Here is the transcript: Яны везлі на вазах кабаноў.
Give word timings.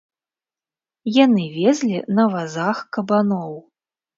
Яны 1.17 1.45
везлі 1.57 2.01
на 2.21 2.27
вазах 2.37 2.77
кабаноў. 2.99 3.53